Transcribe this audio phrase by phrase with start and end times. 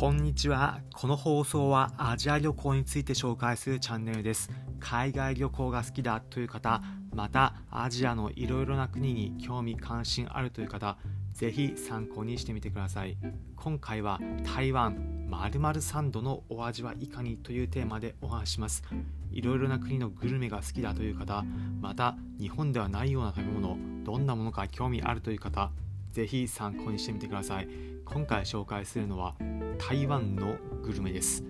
[0.00, 0.80] こんにちは。
[0.94, 4.48] この放送はアジア旅行について紹介するチャンネルです。
[4.78, 6.80] 海外旅行が好きだという方、
[7.14, 10.96] またアジアのいろいろな国に興味関心あるという方、
[11.34, 13.18] ぜひ参考にしてみてください。
[13.56, 18.82] 今回は台湾〇〇サンドのお味はいかにというテーマでお話します。
[19.30, 21.44] いろいろな国のグルメが好きだという方、
[21.78, 25.70] また日本ではないような食べ物、どんなものか興味あるという方、
[26.12, 27.68] ぜひ参考にしてみてください。
[28.06, 29.36] 今回紹介するのは
[29.80, 31.42] 台湾のグルメです。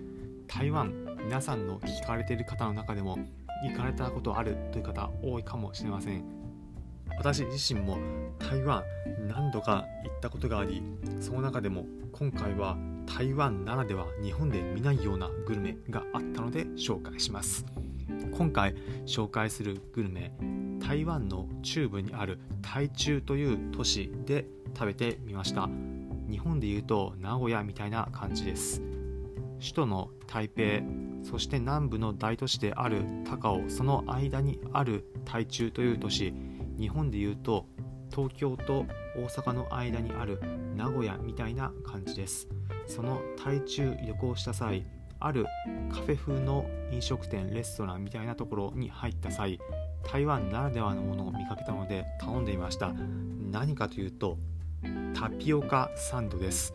[0.47, 0.93] 台湾
[1.25, 3.19] 皆さんの聞かれている方の中でも
[3.61, 6.23] 行かれたことあるという方多いかもしれません。
[7.17, 7.97] 私自身も
[8.39, 8.83] 台湾
[9.27, 10.81] 何度か行ったことがあり
[11.19, 17.65] その中でも今回は台湾ならでは日本で見ないようなグルメがあったので紹介します。
[18.31, 20.31] 今回紹介するグルメ
[20.79, 25.69] 台湾の中部にある台中という都市で食べてみました。
[26.31, 28.81] 日本でいうと名古屋みたいな感じです。
[29.59, 30.63] 首都の台北
[31.23, 36.33] そして南部の大都市である高尾その間にある台中という都市。
[36.77, 37.67] 日本でいうと
[38.09, 40.41] 東京と大阪の間にある
[40.75, 42.47] 名古屋みたいな感じです。
[42.87, 44.85] その台中旅行した際
[45.19, 45.45] ある
[45.89, 49.59] カフェ風の飲食店レストランみたいなところに入った際
[50.11, 52.93] 台湾ならではのものを見かけたので頼んでみました。
[53.51, 54.37] 何かというと
[55.13, 56.73] タピオカサンドです。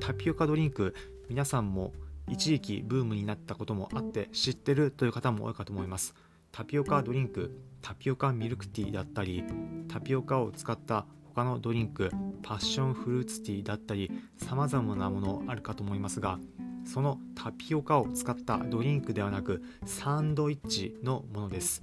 [0.00, 0.94] タピオカドリンク
[1.28, 1.92] 皆さんも
[2.28, 6.14] 一時期ブームになったこともあって知ってるという方も多いかと思います。
[6.52, 9.44] タピオカドリンクタピオカミルクティーだったり
[9.88, 12.10] タピオカを使った他のドリンク
[12.42, 16.38] パッションフルーツティーだったり様々なものあるかと思いますが
[16.84, 21.82] そのタピオカを使ったドリンクではなくサンドイッチのものです。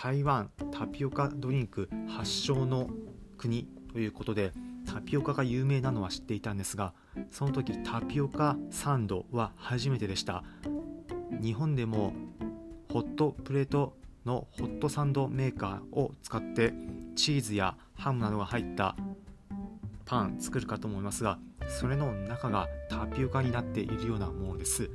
[0.00, 2.88] 台湾タピオカドリンク発祥の
[3.36, 4.52] 国ということで
[4.88, 6.94] タピオカが有名なのは知っていたんですが
[7.30, 10.42] その時タピオカサンドは初めてでした。
[11.42, 12.14] 日本でも
[12.90, 16.72] ホットプレートのホットサンドメーカーを使って
[17.14, 18.96] チーズやハムなどが入った
[20.06, 24.90] パン作るかと思いますがそれの中がタピオカになっているようなものです。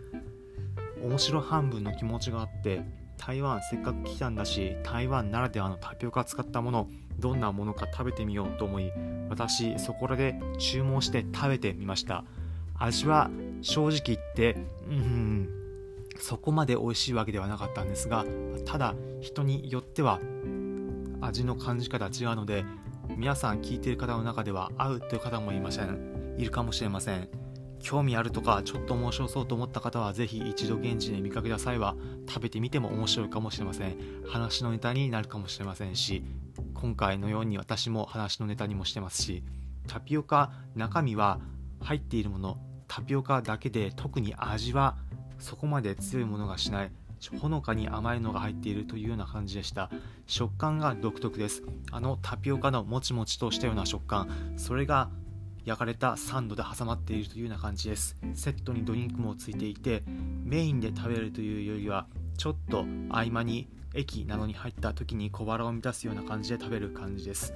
[1.03, 2.81] 面白半分の気持ちがあって
[3.17, 8.91] 台湾せっかく来たんだし台湾ならではのタピオカ使ったものどんなものか食べてみようと思い
[9.29, 12.23] 私そこらで注文して食べてみました。
[12.75, 13.29] 味は
[13.61, 14.57] 正直言って
[14.87, 15.49] うん
[16.19, 18.25] そこまで美味しいわけではなかったんですが
[18.65, 20.19] ただ人によっては
[21.21, 22.65] 味の感じ方違うので
[23.15, 27.42] 皆さん聞いている方の中では合うという方もいませんいるかもしれません。
[27.83, 31.95] 興味あるとかちょっと面白そうと思った方はぜひ一度現地で見かけた際は
[32.27, 33.97] 食べてみても面白いかもしれません。
[34.25, 36.23] 話のネタになるかもしれませんし
[36.73, 39.43] 今回のように私も話のネタにもしてますし
[39.87, 41.41] タピオカ中身は
[41.81, 42.57] 入っているもの
[42.87, 44.95] タピオカだけで特に味は
[45.37, 46.91] そこまで強いものがしない
[47.39, 49.89] ほのかに甘いのが入っているというような感じでした。
[50.27, 51.63] 食感が独特です。
[51.91, 55.09] あのタピオカのもちもちとしたような食感それが
[55.65, 58.17] 焼かれたサンドで挟まっているというような感じです。
[58.33, 60.03] セットにドリンクもついていて
[60.43, 62.07] メインで食べるというよりは
[62.37, 67.53] ちょっと合間に駅などに入った時に小腹を満たすような感じで食べる感じです。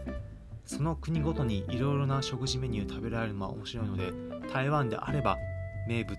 [0.66, 4.12] その国ごとにいろいろな食事メニュー食べられるのは面白いので
[4.51, 5.38] 台湾であれば
[5.88, 6.18] 名物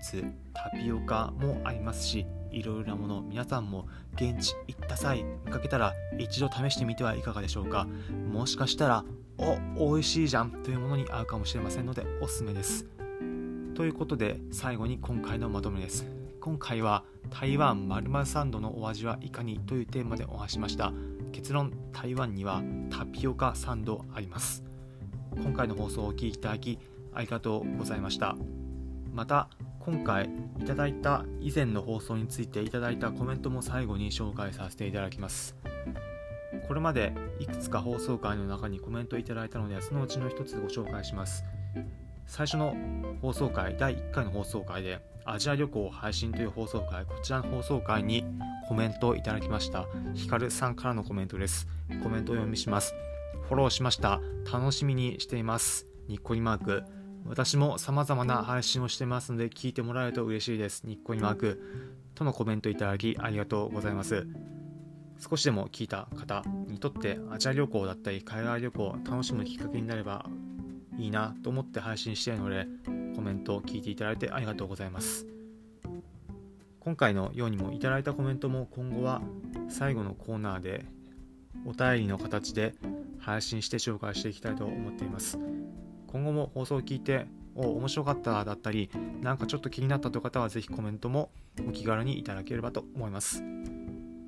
[0.53, 7.87] タピオカもありますしいろいろなもの皆さんも現地行った際見かけたら一度試してみてはいかがでしょうか。
[8.31, 9.05] もしかしたら
[9.37, 12.85] お美味しいじゃんというものに合うかもしれませんのでおすすめです。
[13.75, 16.05] ということで最後に今回のまとめです。
[16.41, 20.91] 今回は台湾〇〇サンドのお味はいかにというテーマでお話しました。
[21.31, 24.63] 結論台湾にはタピオカサンドあります。
[25.35, 26.79] 今回の放送をお聴きいただき
[27.13, 28.35] ありがとうございました。
[29.19, 29.49] また
[29.81, 30.29] 今回
[30.61, 35.57] いただいた以前の放送についていただいたコメントも最後に紹介させていただきます。
[36.69, 41.43] これまでいくつか放送回の中にコメントいただいたのでそのうちの一つご紹介します。
[42.27, 42.77] 最初の
[43.21, 48.23] 放送回第1回の放送回でアジア旅行配信という放送回こちらの放送回に
[48.69, 49.85] コメントをいただきました。
[50.13, 51.67] ヒカルさんからのコメントです。
[52.01, 52.95] コメントを読みします。
[53.49, 54.21] フォローしました。
[54.49, 55.85] 楽しみにしています。
[56.07, 56.98] にっこりマーク。
[57.29, 60.87] 私も様々な配信をしてますので聞いてもらえると嬉しいです。
[60.87, 61.61] にっこりマーク
[62.15, 64.25] とのコメントいただきありがとうございます。
[65.19, 70.25] 少しでも聞いた方にとってアジア旅行だったり海外旅行を楽しむきっかけになれば
[70.97, 72.65] いいなと思って配信しているので
[73.15, 75.27] コメントを聞いていただいてありがとうございます。
[76.79, 79.21] 今回のようにもいただいたコメントも今後は
[79.69, 80.83] 最後のコーナーで
[81.67, 82.73] お便りの形で
[83.19, 85.37] 配信して紹介していきたいと思っています
[86.11, 88.89] 今後も放送を聞いてお面白かっただったり
[89.21, 91.29] なんかちょっと気になったという方はぜひコメントも
[91.67, 93.43] お気軽にいただければと思います。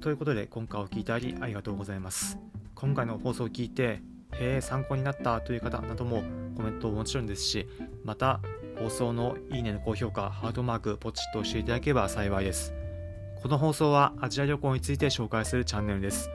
[0.01, 2.37] ということで今回お聴きいただきありがとうございます。
[2.75, 4.01] 今回の放送を聞いて
[4.33, 6.23] へえ参考になったという方なども
[6.55, 7.67] コメントももちろんですし
[8.03, 8.41] また
[8.79, 12.73] 放送のいいねの高評価ハートマークポチッと押していただければ幸いです。
[13.41, 16.29] この放送はアジア旅行について紹介するチャンネルです。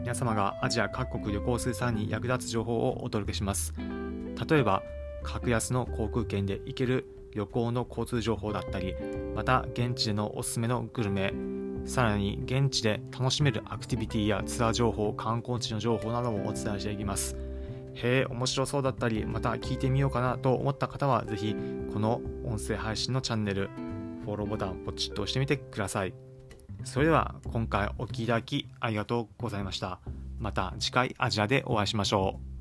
[0.00, 3.74] 皆様がアジア各国旅行する際に役立つ情報をお届けします。
[4.48, 4.82] 例えば
[5.22, 8.94] 格安の航空券で行ける旅行の交通情報だったり
[9.34, 11.32] また現地でのおすすめのグルメ
[11.84, 17.36] さらに現地で楽しめるアクティビティやツアー情報観光地の情報などもお伝えしていきます。
[17.94, 21.56] へえ面白そうだったりまた聞いてみようかなと思った方は是非
[21.92, 23.68] この音声配信のチャンネル
[24.24, 26.14] フォローボタンポチッと押してみてください。
[26.84, 30.00] それでは今回お聴きいただきありがとうございました。
[30.38, 32.51] また次回アジアでお会いしましょう。